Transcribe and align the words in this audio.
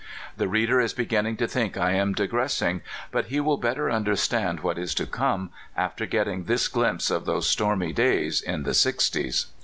The 0.35 0.47
reader 0.47 0.79
is 0.81 0.95
beginning 0.95 1.37
to 1.37 1.47
think 1.47 1.77
I 1.77 1.91
am 1.91 2.13
digressing, 2.13 2.81
but 3.11 3.25
he 3.25 3.39
will 3.39 3.57
better 3.57 3.87
under 3.91 4.15
stand 4.15 4.61
what 4.61 4.79
is 4.79 4.95
to 4.95 5.05
come 5.05 5.51
after 5.77 6.07
getting 6.07 6.45
this 6.45 6.67
glimpse 6.67 7.11
of 7.11 7.25
those 7.27 7.47
stormy 7.47 7.93
days 7.93 8.41
in 8.41 8.63
the 8.63 8.73
sixties. 8.73 9.51